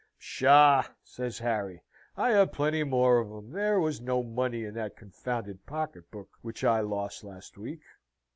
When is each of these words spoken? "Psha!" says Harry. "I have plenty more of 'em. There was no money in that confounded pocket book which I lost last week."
"Psha!" 0.17 0.89
says 1.03 1.37
Harry. 1.37 1.83
"I 2.17 2.31
have 2.31 2.51
plenty 2.53 2.83
more 2.83 3.19
of 3.19 3.29
'em. 3.31 3.51
There 3.51 3.79
was 3.79 4.01
no 4.01 4.23
money 4.23 4.63
in 4.65 4.73
that 4.73 4.97
confounded 4.97 5.63
pocket 5.67 6.09
book 6.09 6.39
which 6.41 6.63
I 6.63 6.79
lost 6.79 7.23
last 7.23 7.55
week." 7.55 7.83